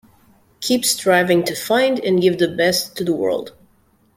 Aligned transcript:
Keep 0.61 0.83
striving 0.83 1.43
to 1.43 1.53
find 1.53 1.99
and 1.99 2.19
give 2.19 2.39
the 2.39 2.47
best 2.47 2.97
to 2.97 3.03
the 3.03 3.13
world. 3.13 3.51